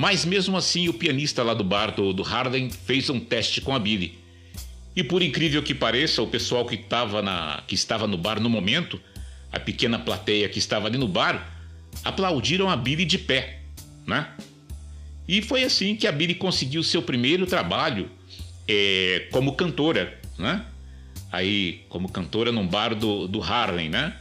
Mas 0.00 0.24
mesmo 0.24 0.56
assim, 0.56 0.88
o 0.88 0.94
pianista 0.94 1.42
lá 1.42 1.52
do 1.52 1.62
bar 1.62 1.94
do, 1.94 2.14
do 2.14 2.22
Harlem 2.22 2.70
fez 2.70 3.10
um 3.10 3.20
teste 3.20 3.60
com 3.60 3.74
a 3.74 3.78
Billy. 3.78 4.18
E 4.96 5.04
por 5.04 5.20
incrível 5.20 5.62
que 5.62 5.74
pareça, 5.74 6.22
o 6.22 6.26
pessoal 6.26 6.64
que, 6.64 6.78
tava 6.78 7.20
na, 7.20 7.62
que 7.66 7.74
estava 7.74 8.06
no 8.06 8.16
bar 8.16 8.40
no 8.40 8.48
momento, 8.48 8.98
a 9.52 9.60
pequena 9.60 9.98
plateia 9.98 10.48
que 10.48 10.58
estava 10.58 10.86
ali 10.86 10.96
no 10.96 11.06
bar, 11.06 11.54
aplaudiram 12.02 12.70
a 12.70 12.76
Billy 12.76 13.04
de 13.04 13.18
pé. 13.18 13.58
Né? 14.06 14.26
E 15.28 15.42
foi 15.42 15.64
assim 15.64 15.94
que 15.94 16.06
a 16.06 16.12
Billy 16.12 16.34
conseguiu 16.34 16.82
seu 16.82 17.02
primeiro 17.02 17.44
trabalho 17.44 18.08
é, 18.66 19.28
como 19.30 19.52
cantora 19.52 20.18
né? 20.40 20.64
Aí, 21.30 21.82
como 21.90 22.08
cantora 22.08 22.50
num 22.50 22.66
bar 22.66 22.94
do, 22.94 23.28
do 23.28 23.42
Harlem, 23.42 23.90
né? 23.90 24.16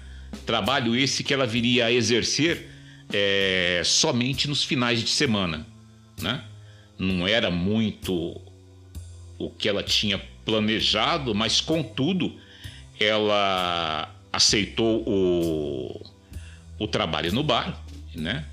Trabalho 0.46 0.94
esse 0.94 1.24
que 1.24 1.34
ela 1.34 1.48
viria 1.48 1.86
a 1.86 1.92
exercer 1.92 2.70
é, 3.12 3.82
somente 3.84 4.48
nos 4.48 4.64
finais 4.64 5.02
de 5.02 5.10
semana, 5.10 5.66
né? 6.22 6.44
Não 6.98 7.28
era 7.28 7.50
muito 7.50 8.40
o 9.38 9.50
que 9.50 9.70
ela 9.70 9.82
tinha 9.82 10.22
planejado, 10.46 11.34
mas 11.34 11.62
contudo, 11.62 12.36
ela 13.00 14.14
aceitou 14.32 15.04
o, 15.08 16.06
o 16.78 16.88
trabalho 16.88 17.32
no 17.32 17.44
bar, 17.44 17.82
né? 18.14 18.46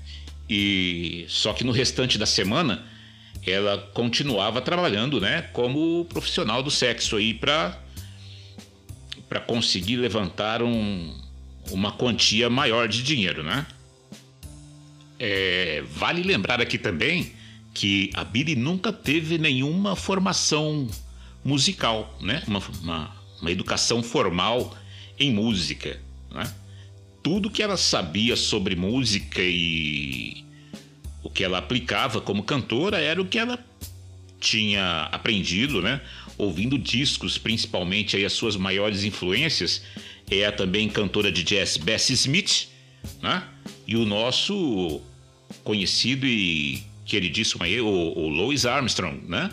E 0.49 1.25
só 1.27 1.51
que 1.53 1.63
no 1.63 1.71
restante 1.71 2.17
da 2.17 2.25
semana 2.25 2.85
ela 3.45 3.77
continuava 3.93 4.61
trabalhando, 4.61 5.19
né, 5.21 5.41
como 5.53 6.05
profissional 6.05 6.61
do 6.61 6.71
sexo 6.71 7.15
aí 7.15 7.33
para 7.33 7.77
para 9.29 9.41
conseguir 9.41 9.97
levantar 9.97 10.63
um, 10.63 11.13
uma 11.69 11.91
quantia 11.91 12.49
maior 12.49 12.87
de 12.87 13.03
dinheiro, 13.03 13.43
né? 13.43 13.65
É, 15.19 15.83
vale 15.89 16.23
lembrar 16.23 16.61
aqui 16.61 16.77
também 16.77 17.33
que 17.77 18.09
a 18.15 18.23
Billy 18.23 18.55
nunca 18.55 18.91
teve 18.91 19.37
nenhuma 19.37 19.95
formação 19.95 20.87
musical, 21.45 22.17
né? 22.19 22.41
Uma, 22.47 22.59
uma, 22.81 23.15
uma 23.39 23.51
educação 23.51 24.01
formal 24.01 24.75
em 25.19 25.31
música, 25.31 26.01
né? 26.31 26.51
Tudo 27.21 27.51
que 27.51 27.61
ela 27.61 27.77
sabia 27.77 28.35
sobre 28.35 28.75
música 28.75 29.41
e 29.43 30.43
o 31.21 31.29
que 31.29 31.43
ela 31.43 31.59
aplicava 31.59 32.19
como 32.19 32.41
cantora 32.41 32.97
era 32.99 33.21
o 33.21 33.27
que 33.27 33.37
ela 33.37 33.63
tinha 34.39 35.03
aprendido, 35.11 35.79
né? 35.79 36.01
Ouvindo 36.35 36.79
discos, 36.79 37.37
principalmente 37.37 38.15
aí 38.17 38.25
as 38.25 38.33
suas 38.33 38.55
maiores 38.55 39.03
influências 39.03 39.83
é 40.31 40.47
a 40.47 40.51
também 40.51 40.89
cantora 40.89 41.31
de 41.31 41.43
jazz 41.43 41.77
Bessie 41.77 42.15
Smith, 42.15 42.69
né? 43.21 43.43
E 43.85 43.95
o 43.95 44.03
nosso 44.03 44.99
conhecido 45.63 46.25
e 46.25 46.83
queridíssimo 47.07 47.63
aí, 47.63 47.81
o, 47.81 47.87
o 47.87 48.27
Louis 48.27 48.65
Armstrong, 48.65 49.21
né? 49.27 49.49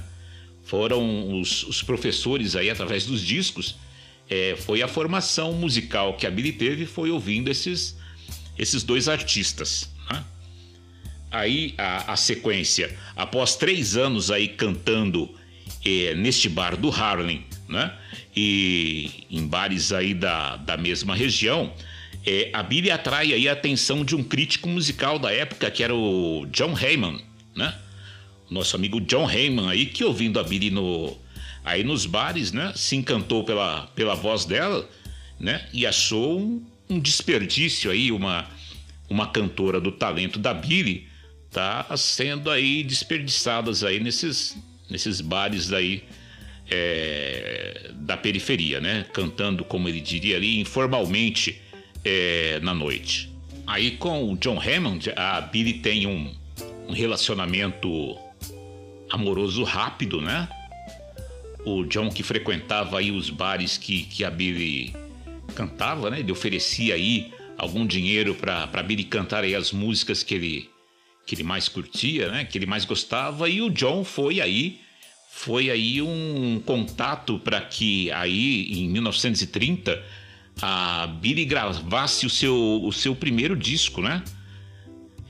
Foram 0.64 1.40
os, 1.40 1.62
os 1.64 1.82
professores 1.82 2.56
aí 2.56 2.68
através 2.68 3.06
dos 3.06 3.22
discos. 3.22 3.76
É, 4.28 4.56
foi 4.56 4.82
a 4.82 4.88
formação 4.88 5.52
musical 5.52 6.16
que 6.16 6.26
a 6.26 6.30
Billy 6.30 6.52
teve, 6.52 6.86
foi 6.86 7.10
ouvindo 7.10 7.50
esses, 7.50 7.96
esses 8.58 8.82
dois 8.82 9.08
artistas 9.08 9.94
aí 11.34 11.74
a, 11.76 12.12
a 12.12 12.16
sequência, 12.16 12.96
após 13.16 13.56
três 13.56 13.96
anos 13.96 14.30
aí 14.30 14.48
cantando 14.48 15.28
é, 15.84 16.14
neste 16.14 16.48
bar 16.48 16.76
do 16.76 16.90
Harlem, 16.90 17.44
né? 17.68 17.92
E 18.36 19.26
em 19.30 19.46
bares 19.46 19.92
aí 19.92 20.14
da, 20.14 20.56
da 20.56 20.76
mesma 20.76 21.14
região, 21.14 21.72
é, 22.24 22.50
a 22.52 22.62
Billy 22.62 22.90
atrai 22.90 23.32
aí 23.32 23.48
a 23.48 23.52
atenção 23.52 24.04
de 24.04 24.14
um 24.14 24.22
crítico 24.22 24.68
musical 24.68 25.18
da 25.18 25.32
época, 25.32 25.70
que 25.70 25.82
era 25.82 25.94
o 25.94 26.46
John 26.46 26.76
Heyman, 26.78 27.20
né? 27.56 27.74
Nosso 28.50 28.76
amigo 28.76 29.00
John 29.00 29.30
Heyman 29.30 29.68
aí, 29.68 29.86
que 29.86 30.04
ouvindo 30.04 30.38
a 30.38 30.42
Billy 30.42 30.70
no, 30.70 31.16
aí 31.64 31.82
nos 31.82 32.06
bares, 32.06 32.52
né? 32.52 32.72
Se 32.76 32.94
encantou 32.96 33.44
pela, 33.44 33.86
pela 33.94 34.14
voz 34.14 34.44
dela, 34.44 34.88
né? 35.40 35.66
E 35.72 35.86
achou 35.86 36.40
um, 36.40 36.64
um 36.88 37.00
desperdício 37.00 37.90
aí, 37.90 38.12
uma, 38.12 38.46
uma 39.08 39.28
cantora 39.28 39.80
do 39.80 39.90
talento 39.90 40.38
da 40.38 40.52
Billy, 40.52 41.08
tá 41.50 41.86
sendo 41.96 42.50
aí 42.50 42.82
desperdiçadas 42.82 43.82
aí 43.82 44.00
nesses, 44.00 44.56
nesses 44.90 45.20
bares 45.20 45.72
aí 45.72 46.04
é, 46.70 47.90
da 47.94 48.16
periferia, 48.16 48.80
né? 48.80 49.06
Cantando, 49.12 49.64
como 49.64 49.88
ele 49.88 50.00
diria 50.00 50.36
ali, 50.36 50.60
informalmente 50.60 51.60
é, 52.04 52.60
na 52.60 52.74
noite. 52.74 53.32
Aí 53.66 53.92
com 53.92 54.30
o 54.30 54.36
John 54.36 54.60
Hammond, 54.60 55.10
a 55.16 55.40
Billy 55.40 55.74
tem 55.74 56.06
um, 56.06 56.34
um 56.88 56.92
relacionamento 56.92 58.16
amoroso 59.10 59.62
rápido, 59.62 60.20
né? 60.20 60.48
o 61.64 61.84
John 61.84 62.10
que 62.10 62.22
frequentava 62.22 62.98
aí 62.98 63.10
os 63.10 63.30
bares 63.30 63.78
que, 63.78 64.02
que 64.02 64.24
a 64.24 64.30
Billy 64.30 64.94
cantava, 65.54 66.10
né? 66.10 66.20
Ele 66.20 66.30
oferecia 66.30 66.94
aí 66.94 67.32
algum 67.56 67.86
dinheiro 67.86 68.34
para 68.34 68.82
Billy 68.82 69.04
cantar 69.04 69.44
aí 69.44 69.54
as 69.54 69.72
músicas 69.72 70.22
que 70.22 70.34
ele 70.34 70.70
que 71.26 71.34
ele 71.34 71.42
mais 71.42 71.68
curtia, 71.68 72.30
né? 72.30 72.44
Que 72.44 72.58
ele 72.58 72.66
mais 72.66 72.84
gostava 72.84 73.48
e 73.48 73.62
o 73.62 73.70
John 73.70 74.04
foi 74.04 74.40
aí 74.40 74.80
foi 75.30 75.70
aí 75.70 76.02
um 76.02 76.62
contato 76.64 77.38
para 77.38 77.60
que 77.62 78.10
aí 78.12 78.70
em 78.70 78.88
1930 78.88 80.02
a 80.60 81.06
Billy 81.06 81.46
gravasse 81.46 82.26
o 82.26 82.30
seu 82.30 82.82
o 82.84 82.92
seu 82.92 83.16
primeiro 83.16 83.56
disco, 83.56 84.02
né? 84.02 84.22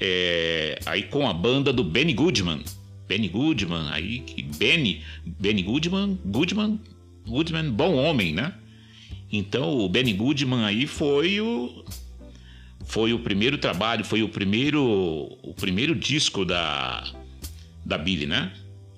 É, 0.00 0.78
aí 0.86 1.04
com 1.04 1.28
a 1.28 1.32
banda 1.32 1.72
do 1.72 1.84
Benny 1.84 2.12
Goodman. 2.12 2.60
Benny 3.06 3.28
Goodman, 3.28 3.88
aí 3.90 4.20
que 4.20 4.42
Benny, 4.42 5.02
Benny 5.24 5.62
Goodman, 5.62 6.18
Goodman, 6.24 6.80
Goodman, 7.26 7.70
bom 7.70 7.94
homem, 7.94 8.32
né? 8.32 8.54
Então 9.30 9.78
o 9.78 9.88
Benny 9.88 10.12
Goodman 10.12 10.64
aí 10.64 10.86
foi 10.86 11.40
o 11.40 11.84
foi 12.86 13.12
o 13.12 13.18
primeiro 13.18 13.58
trabalho, 13.58 14.04
foi 14.04 14.22
o 14.22 14.28
primeiro 14.28 14.82
o 15.42 15.54
primeiro 15.54 15.94
disco 15.94 16.44
da 16.44 17.04
da 17.84 17.98
Billy, 17.98 18.26
né? 18.26 18.52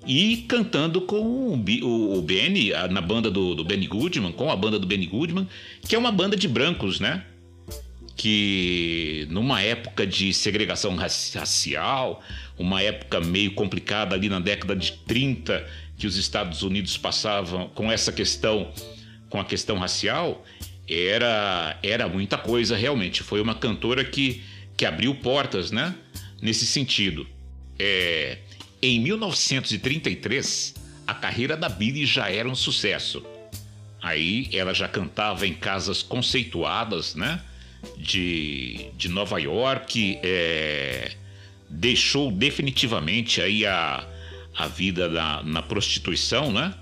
E 0.05 0.37
cantando 0.47 1.01
com 1.01 1.19
o, 1.19 2.17
o 2.17 2.21
Benny, 2.21 2.71
na 2.89 3.01
banda 3.01 3.29
do, 3.29 3.53
do 3.53 3.65
Benny 3.65 3.87
Goodman, 3.87 4.31
com 4.31 4.49
a 4.49 4.55
banda 4.55 4.79
do 4.79 4.87
Benny 4.87 5.05
Goodman, 5.05 5.45
que 5.81 5.95
é 5.95 5.97
uma 5.99 6.13
banda 6.13 6.37
de 6.37 6.47
brancos, 6.47 7.01
né? 7.01 7.25
Que 8.17 9.27
numa 9.29 9.61
época 9.61 10.05
de 10.05 10.33
segregação 10.33 10.95
racial, 10.95 12.23
uma 12.57 12.81
época 12.81 13.21
meio 13.21 13.53
complicada 13.53 14.15
ali 14.15 14.27
na 14.27 14.39
década 14.39 14.75
de 14.75 14.93
30, 14.93 15.65
que 15.95 16.07
os 16.07 16.17
Estados 16.17 16.63
Unidos 16.63 16.97
passavam 16.97 17.69
com 17.69 17.91
essa 17.91 18.11
questão, 18.11 18.73
com 19.29 19.39
a 19.39 19.45
questão 19.45 19.77
racial, 19.77 20.43
era 20.89 21.77
era 21.83 22.07
muita 22.07 22.37
coisa 22.37 22.75
realmente. 22.75 23.21
Foi 23.21 23.39
uma 23.39 23.53
cantora 23.53 24.03
que, 24.03 24.41
que 24.75 24.85
abriu 24.85 25.13
portas, 25.13 25.69
né? 25.69 25.93
Nesse 26.41 26.65
sentido. 26.65 27.27
É, 27.77 28.39
em 28.81 28.99
1933, 28.99 30.73
a 31.05 31.13
carreira 31.13 31.55
da 31.55 31.69
Billie 31.69 32.05
já 32.05 32.31
era 32.31 32.49
um 32.49 32.55
sucesso. 32.55 33.23
Aí 34.01 34.49
ela 34.53 34.73
já 34.73 34.87
cantava 34.87 35.45
em 35.45 35.53
casas 35.53 36.01
conceituadas, 36.01 37.13
né? 37.13 37.41
De, 37.95 38.89
de 38.97 39.09
Nova 39.09 39.39
York 39.39 40.19
é, 40.23 41.11
deixou 41.69 42.31
definitivamente 42.31 43.41
aí 43.41 43.65
a, 43.65 44.05
a 44.55 44.67
vida 44.67 45.09
na, 45.43 45.61
prostituição, 45.61 46.51
né? 46.51 46.73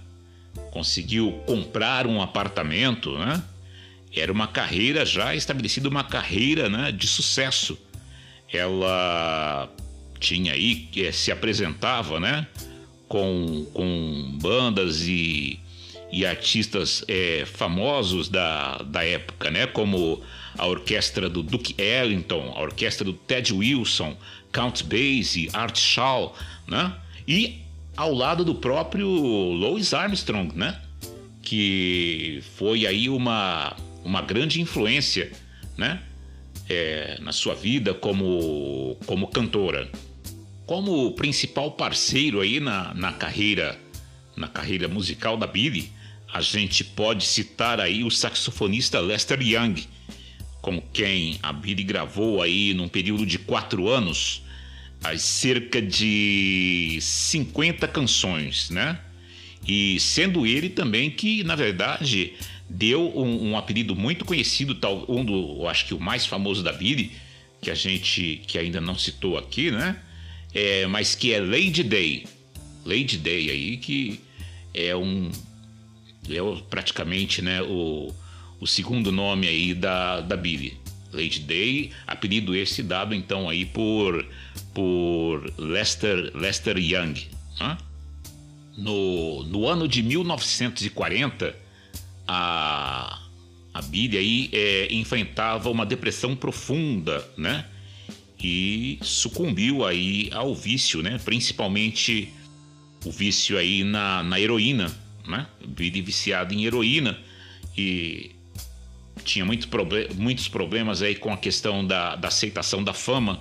Conseguiu 0.72 1.32
comprar 1.46 2.08
um 2.08 2.22
apartamento, 2.22 3.18
né? 3.18 3.44
Era 4.14 4.32
uma 4.32 4.48
carreira 4.48 5.06
já 5.06 5.36
estabelecida, 5.36 5.90
uma 5.90 6.04
carreira 6.04 6.70
né, 6.70 6.92
de 6.92 7.08
sucesso. 7.08 7.78
Ela 8.52 9.70
tinha 10.20 10.54
aí, 10.54 10.90
se 11.12 11.32
apresentava, 11.32 12.20
né? 12.20 12.48
Com, 13.08 13.66
com 13.74 14.38
bandas 14.42 15.02
e, 15.06 15.60
e 16.12 16.26
artistas 16.26 17.04
é, 17.08 17.44
famosos 17.46 18.30
da, 18.30 18.78
da 18.78 19.04
época, 19.04 19.52
né? 19.52 19.68
Como 19.68 20.24
a 20.58 20.66
orquestra 20.66 21.30
do 21.30 21.44
Duke 21.44 21.76
Ellington, 21.78 22.54
a 22.56 22.62
orquestra 22.62 23.04
do 23.04 23.14
Ted 23.14 23.54
Wilson, 23.54 24.16
Count 24.52 24.84
Basie, 24.84 25.50
Art 25.54 25.78
Shaw, 25.78 26.36
né? 26.68 26.94
E 27.28 27.62
ao 27.96 28.14
lado 28.14 28.44
do 28.44 28.56
próprio 28.56 29.08
Louis 29.08 29.94
Armstrong, 29.94 30.56
né? 30.56 30.80
Que 31.42 32.44
foi 32.58 32.86
aí 32.86 33.10
uma, 33.10 33.76
uma 34.04 34.22
grande 34.22 34.62
influência, 34.62 35.32
né? 35.78 36.02
É, 36.68 37.20
na 37.22 37.32
sua 37.32 37.54
vida 37.54 37.94
como, 37.94 38.98
como 39.06 39.28
cantora. 39.28 39.90
Como 40.66 41.12
principal 41.12 41.72
parceiro 41.72 42.42
aí 42.42 42.60
na, 42.60 42.94
na 42.96 43.12
carreira 43.12 43.80
na 44.36 44.48
carreira 44.48 44.88
musical 44.88 45.38
da 45.38 45.48
Billie, 45.48 45.92
a 46.32 46.42
gente 46.42 46.84
pode 46.84 47.24
citar 47.24 47.80
aí 47.80 48.04
o 48.04 48.12
saxofonista 48.12 49.00
Lester 49.00 49.42
Young, 49.42 49.76
com 50.66 50.82
quem 50.82 51.38
a 51.44 51.54
Billy 51.54 51.84
gravou 51.84 52.42
aí 52.42 52.74
num 52.74 52.88
período 52.88 53.24
de 53.24 53.38
quatro 53.38 53.88
anos 53.88 54.42
as 55.04 55.22
cerca 55.22 55.80
de 55.80 56.98
50 57.00 57.88
canções, 57.88 58.72
né? 58.72 59.00
E 59.68 60.00
sendo 60.00 60.44
ele 60.44 60.70
também 60.70 61.12
que, 61.12 61.44
na 61.44 61.56
verdade, 61.56 62.34
deu 62.68 63.16
um, 63.16 63.52
um 63.52 63.58
apelido 63.58 63.96
muito 63.96 64.26
conhecido, 64.26 64.74
tal, 64.74 65.06
um 65.08 65.24
do, 65.24 65.68
acho 65.68 65.86
que 65.86 65.94
o 65.94 66.00
mais 66.00 66.26
famoso 66.26 66.64
da 66.64 66.74
Billy, 66.74 67.12
que 67.62 67.70
a 67.70 67.76
gente 67.76 68.42
que 68.48 68.58
ainda 68.58 68.82
não 68.82 68.98
citou 68.98 69.38
aqui, 69.38 69.70
né? 69.70 69.96
É, 70.52 70.88
mas 70.88 71.14
que 71.14 71.32
é 71.32 71.40
Lady 71.40 71.84
Day. 71.84 72.26
Lady 72.84 73.20
Day 73.20 73.52
aí, 73.52 73.78
que 73.78 74.20
é 74.74 74.96
um. 74.96 75.30
É 76.28 76.40
praticamente 76.72 77.44
né, 77.44 77.62
o, 77.62 78.12
o 78.60 78.68
segundo 78.68 79.12
nome 79.12 79.48
aí 79.48 79.74
da, 79.74 80.22
da 80.22 80.36
Billy. 80.36 80.78
Lady 81.16 81.40
Day, 81.40 81.92
apelido 82.06 82.54
esse 82.54 82.84
dado 82.84 83.16
então 83.16 83.50
aí 83.50 83.66
por, 83.66 84.26
por 84.74 85.54
Lester, 85.58 86.32
Lester 86.36 86.78
Young. 86.78 87.28
Né? 87.60 87.78
No, 88.78 89.44
no 89.44 89.68
ano 89.68 89.88
de 89.88 90.04
1940, 90.04 91.56
a, 92.28 93.22
a 93.74 93.82
Billy 93.84 94.18
aí 94.18 94.50
é, 94.52 94.94
enfrentava 94.94 95.70
uma 95.70 95.86
depressão 95.86 96.36
profunda, 96.36 97.26
né? 97.38 97.66
E 98.44 99.00
sucumbiu 99.02 99.84
aí 99.86 100.30
ao 100.32 100.54
vício, 100.54 101.02
né? 101.02 101.18
Principalmente 101.24 102.32
o 103.04 103.12
vício 103.12 103.58
aí 103.58 103.84
na, 103.84 104.22
na 104.22 104.40
heroína, 104.40 104.94
né? 105.26 105.48
Billy 105.66 106.02
viciado 106.02 106.54
em 106.54 106.66
heroína 106.66 107.18
e 107.78 108.35
tinha 109.24 109.46
muito 109.46 109.68
proble 109.68 110.10
muitos 110.16 110.48
problemas 110.48 111.02
aí 111.02 111.16
com 111.16 111.32
a 111.32 111.38
questão 111.38 111.86
da, 111.86 112.16
da 112.16 112.28
aceitação 112.28 112.84
da 112.84 112.94
fama. 112.94 113.40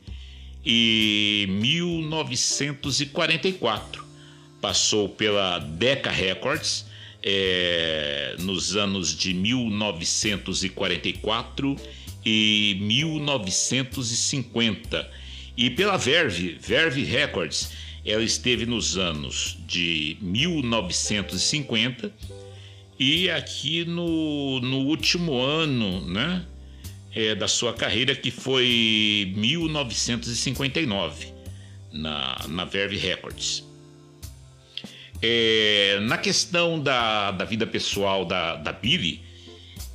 e 0.65 1.45
1944. 1.49 4.05
Passou 4.61 5.09
pela 5.09 5.59
Decca 5.59 6.11
Records 6.11 6.86
é, 7.29 8.37
nos 8.39 8.77
anos 8.77 9.13
de 9.13 9.33
1944 9.33 11.75
e 12.25 12.77
1950. 12.79 15.11
E 15.57 15.69
pela 15.69 15.97
Verve, 15.97 16.57
Verve 16.57 17.03
Records, 17.03 17.73
ela 18.05 18.23
esteve 18.23 18.65
nos 18.65 18.97
anos 18.97 19.57
de 19.67 20.15
1950 20.21 22.13
e 22.97 23.29
aqui 23.29 23.83
no, 23.83 24.61
no 24.61 24.85
último 24.85 25.41
ano, 25.41 25.99
né? 26.07 26.45
É, 27.13 27.35
da 27.35 27.49
sua 27.49 27.73
carreira, 27.73 28.15
que 28.15 28.31
foi 28.31 29.33
1959, 29.35 31.33
na, 31.91 32.45
na 32.47 32.63
Verve 32.63 32.95
Records. 32.95 33.66
É, 35.21 35.99
na 36.01 36.17
questão 36.17 36.79
da, 36.79 37.31
da 37.31 37.45
vida 37.45 37.65
pessoal 37.65 38.25
da, 38.25 38.55
da 38.55 38.71
Billy, 38.71 39.21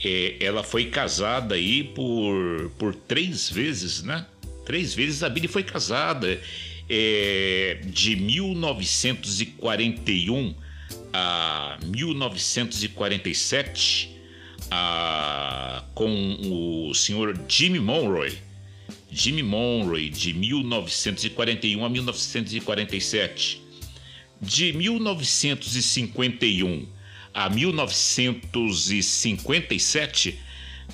é, 0.04 0.36
ela 0.40 0.62
foi 0.62 0.86
casada 0.86 1.54
aí 1.54 1.84
por, 1.84 2.70
por 2.78 2.94
três 2.94 3.48
vezes, 3.48 4.02
né? 4.02 4.26
Três 4.64 4.94
vezes 4.94 5.22
a 5.22 5.28
Billy 5.28 5.48
foi 5.48 5.62
casada. 5.62 6.40
É, 6.88 7.80
de 7.86 8.16
1941 8.16 10.54
a 11.12 11.78
1947 11.84 14.10
a, 14.70 15.84
com 15.94 16.88
o 16.88 16.94
senhor 16.94 17.38
Jimmy 17.48 17.78
Monroe. 17.78 18.36
Jimmy 19.10 19.42
Monroe, 19.42 20.08
de 20.08 20.32
1941 20.32 21.84
a 21.84 21.88
1947. 21.88 23.61
De 24.42 24.72
1951 24.72 26.88
a 27.32 27.48
1957, 27.48 30.38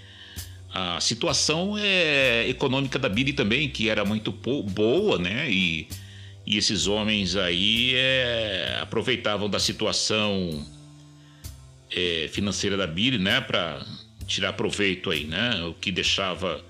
a 0.73 0.99
situação 0.99 1.77
é, 1.77 2.47
econômica 2.49 2.97
da 2.97 3.07
Billy 3.07 3.33
também, 3.33 3.69
que 3.69 3.89
era 3.89 4.03
muito 4.03 4.31
boa, 4.31 5.19
né? 5.19 5.49
E, 5.49 5.87
e 6.45 6.57
esses 6.57 6.87
homens 6.87 7.35
aí 7.35 7.93
é, 7.95 8.79
aproveitavam 8.81 9.49
da 9.49 9.59
situação 9.59 10.65
é, 11.95 12.27
financeira 12.31 12.77
da 12.77 12.87
Billy, 12.87 13.17
né? 13.17 13.41
Para 13.41 13.85
tirar 14.27 14.53
proveito 14.53 15.09
aí, 15.09 15.25
né? 15.25 15.63
O 15.63 15.73
que 15.73 15.91
deixava 15.91 16.63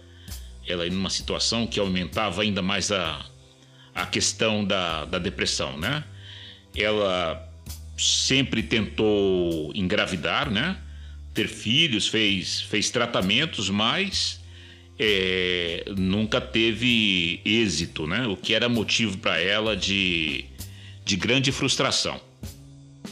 ela 0.68 0.88
em 0.88 0.92
uma 0.92 1.10
situação 1.10 1.68
que 1.68 1.80
aumentava 1.80 2.42
ainda 2.42 2.62
mais 2.62 2.92
a, 2.92 3.26
a 3.94 4.06
questão 4.06 4.64
da, 4.64 5.06
da 5.06 5.20
depressão, 5.20 5.78
né? 5.78 6.04
ela 6.76 7.50
sempre 7.98 8.64
tentou 8.64 9.72
engravidar, 9.76 10.50
né? 10.50 10.78
Ter 11.34 11.48
filhos, 11.48 12.08
fez, 12.08 12.62
fez 12.62 12.90
tratamentos, 12.90 13.70
mas 13.70 14.40
é, 14.98 15.86
nunca 15.96 16.42
teve 16.42 17.42
êxito, 17.46 18.08
né? 18.08 18.28
O 18.28 18.36
que 18.36 18.54
era 18.54 18.68
motivo 18.68 19.18
para 19.18 19.40
ela 19.40 19.76
de, 19.76 20.46
de 21.06 21.16
grande 21.16 21.52
frustração. 21.52 22.20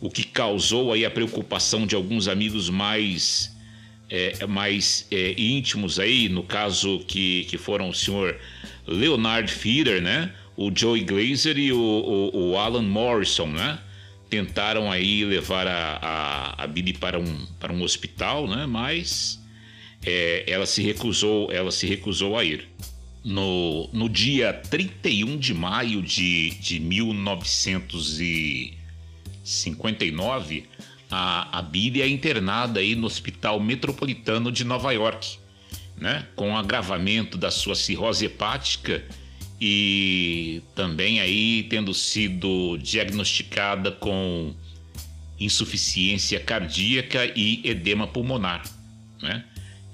O 0.00 0.10
que 0.10 0.24
causou 0.24 0.92
aí 0.92 1.04
a 1.04 1.10
preocupação 1.10 1.86
de 1.86 1.94
alguns 1.94 2.28
amigos 2.28 2.68
mais, 2.68 3.56
é, 4.10 4.46
mais 4.46 5.06
é, 5.10 5.34
íntimos 5.40 5.98
aí, 5.98 6.28
no 6.28 6.42
caso 6.42 7.00
que, 7.06 7.44
que 7.44 7.56
foram 7.56 7.88
o 7.88 7.94
senhor 7.94 8.38
Leonard 8.86 9.50
Feeder, 9.50 10.02
né? 10.02 10.32
o 10.56 10.72
Joey 10.74 11.04
Glazer 11.04 11.58
e 11.58 11.72
o, 11.72 11.78
o, 11.78 12.50
o, 12.50 12.58
Alan 12.58 12.82
Morrison, 12.82 13.46
né? 13.46 13.78
Tentaram 14.30 14.90
aí 14.90 15.24
levar 15.24 15.68
a, 15.68 15.98
a, 16.00 16.64
a 16.64 16.66
Billy 16.66 16.94
para 16.94 17.18
um, 17.18 17.46
para 17.60 17.72
um 17.72 17.82
hospital, 17.82 18.48
né? 18.48 18.66
Mas 18.66 19.40
é, 20.04 20.44
ela 20.48 20.66
se 20.66 20.82
recusou, 20.82 21.52
ela 21.52 21.70
se 21.70 21.86
recusou 21.86 22.36
a 22.36 22.42
ir. 22.42 22.66
No, 23.22 23.88
no 23.92 24.08
dia 24.08 24.52
31 24.52 25.36
de 25.36 25.52
maio 25.52 26.00
de, 26.00 26.50
de 26.60 26.80
1959, 29.46 30.64
a, 31.08 31.58
a 31.58 31.62
Billy 31.62 32.02
é 32.02 32.08
internada 32.08 32.80
aí 32.80 32.96
no 32.96 33.06
Hospital 33.06 33.60
Metropolitano 33.60 34.50
de 34.50 34.64
Nova 34.64 34.90
York, 34.90 35.38
né? 35.96 36.26
Com 36.34 36.56
agravamento 36.56 37.38
da 37.38 37.50
sua 37.50 37.76
cirrose 37.76 38.26
hepática 38.26 39.04
e 39.60 40.60
também 40.74 41.20
aí 41.20 41.62
tendo 41.70 41.94
sido 41.94 42.76
diagnosticada 42.78 43.92
com 43.92 44.52
insuficiência 45.38 46.40
cardíaca 46.40 47.24
e 47.36 47.60
edema 47.64 48.08
pulmonar, 48.08 48.64
né? 49.22 49.44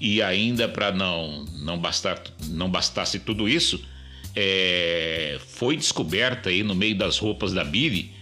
E 0.00 0.22
ainda 0.22 0.66
para 0.66 0.90
não 0.90 1.44
não 1.60 1.78
bastar 1.78 2.20
não 2.48 2.70
bastasse 2.70 3.18
tudo 3.18 3.46
isso, 3.46 3.84
é, 4.34 5.38
foi 5.46 5.76
descoberta 5.76 6.48
aí 6.48 6.62
no 6.62 6.74
meio 6.74 6.96
das 6.96 7.18
roupas 7.18 7.52
da 7.52 7.62
Billy 7.62 8.21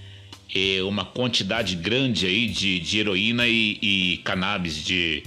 é, 0.55 0.83
uma 0.83 1.05
quantidade 1.05 1.77
grande 1.77 2.27
aí 2.27 2.47
de, 2.47 2.81
de 2.81 2.99
heroína 2.99 3.47
e, 3.47 3.79
e 3.81 4.17
cannabis 4.25 4.77
de, 4.77 5.23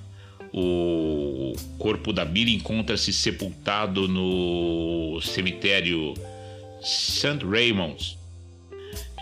O 0.52 1.54
corpo 1.78 2.12
da 2.12 2.26
Billy 2.26 2.56
encontra-se 2.56 3.14
sepultado 3.14 4.08
no 4.08 5.22
cemitério 5.22 6.16
St. 6.82 7.46
Raymond's, 7.46 8.18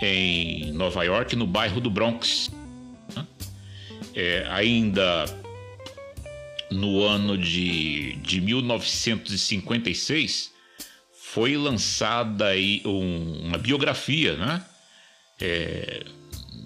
em 0.01 0.71
Nova 0.71 1.03
York, 1.03 1.35
no 1.35 1.45
bairro 1.45 1.81
do 1.81 1.89
Bronx. 1.89 2.49
É, 4.13 4.47
ainda 4.49 5.25
no 6.71 7.03
ano 7.03 7.37
de, 7.37 8.15
de 8.17 8.39
1956, 8.41 10.51
foi 11.21 11.55
lançada 11.55 12.47
aí 12.47 12.81
um, 12.85 13.47
uma 13.47 13.57
biografia 13.57 14.35
né? 14.35 14.61
É, 15.39 16.03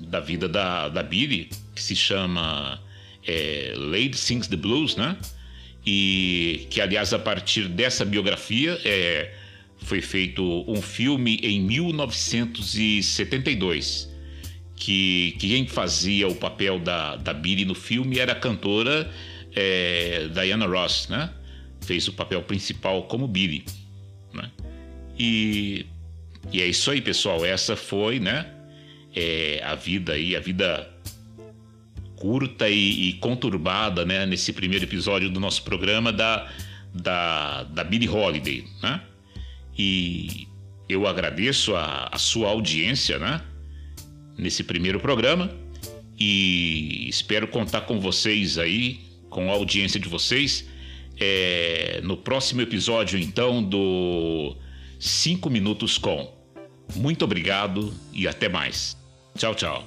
da 0.08 0.20
vida 0.20 0.48
da, 0.48 0.88
da 0.88 1.04
Billy, 1.04 1.50
que 1.76 1.82
se 1.82 1.96
chama 1.96 2.80
é, 3.26 3.74
Lady 3.76 4.18
Sings 4.18 4.48
the 4.48 4.56
Blues, 4.56 4.96
né? 4.96 5.18
E 5.86 6.66
que, 6.70 6.82
aliás, 6.82 7.14
a 7.14 7.20
partir 7.20 7.68
dessa 7.68 8.06
biografia, 8.06 8.80
é, 8.86 9.34
foi 9.80 10.02
feito 10.02 10.64
um 10.68 10.82
filme 10.82 11.40
em 11.42 11.60
1972 11.62 14.12
que, 14.82 15.36
que 15.38 15.50
quem 15.50 15.68
fazia 15.68 16.28
o 16.28 16.36
papel 16.36 16.80
da, 16.80 17.16
da 17.16 17.34
Billy 17.34 17.66
no 17.66 17.76
filme 17.76 18.18
era 18.18 18.32
a 18.32 18.36
cantora 18.36 19.10
é, 19.56 20.28
Diana 20.34 20.66
Ross, 20.66 21.08
né? 21.08 21.30
Fez 21.82 22.08
o 22.08 22.14
papel 22.14 22.42
principal 22.42 23.04
como 23.04 23.28
Billy, 23.28 23.64
né? 24.34 24.50
E, 25.20 25.86
e 26.52 26.62
é 26.62 26.66
isso 26.66 26.90
aí, 26.90 27.00
pessoal. 27.00 27.46
Essa 27.46 27.76
foi, 27.76 28.20
né? 28.20 28.48
É, 29.16 29.62
a 29.64 29.76
vida 29.76 30.14
aí, 30.14 30.36
a 30.36 30.40
vida 30.40 30.91
curta 32.22 32.70
e, 32.70 33.10
e, 33.10 33.14
conturbada, 33.14 34.06
né? 34.06 34.28
Nesse 34.28 34.54
primeiro 34.54 34.86
episódio 34.86 35.28
do 35.28 35.40
nosso 35.40 35.64
programa 35.64 36.14
da, 36.14 36.48
da, 36.94 37.64
da 37.64 37.84
Billie 37.84 38.08
Holiday, 38.08 38.64
né? 38.84 39.02
E 39.76 40.48
eu 40.88 41.08
agradeço 41.08 41.76
a, 41.76 42.10
a 42.12 42.18
sua 42.20 42.50
audiência, 42.50 43.18
né? 43.18 43.42
Nesse 44.38 44.64
primeiro 44.64 45.00
programa 45.00 45.52
e 46.20 47.10
espero 47.10 47.48
contar 47.48 47.82
com 47.82 48.00
vocês 48.00 48.60
aí, 48.60 49.00
com 49.28 49.50
a 49.50 49.54
audiência 49.54 50.00
de 50.00 50.08
vocês, 50.08 50.68
é, 51.20 52.00
no 52.04 52.16
próximo 52.16 52.62
episódio, 52.62 53.18
então, 53.18 53.64
do 53.64 54.56
5 55.00 55.50
Minutos 55.50 55.98
com. 55.98 56.32
Muito 56.96 57.26
obrigado 57.26 57.92
e 58.14 58.28
até 58.28 58.48
mais. 58.48 58.96
Tchau, 59.36 59.56
tchau. 59.56 59.84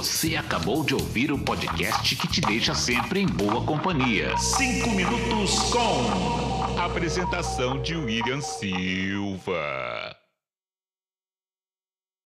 Você 0.00 0.34
acabou 0.34 0.82
de 0.82 0.94
ouvir 0.94 1.30
o 1.30 1.38
podcast 1.38 2.16
que 2.16 2.26
te 2.26 2.40
deixa 2.40 2.74
sempre 2.74 3.20
em 3.20 3.26
boa 3.26 3.62
companhia. 3.62 4.34
Cinco 4.38 4.92
minutos 4.92 5.58
com. 5.64 6.80
Apresentação 6.80 7.82
de 7.82 7.94
William 7.94 8.40
Silva. 8.40 10.19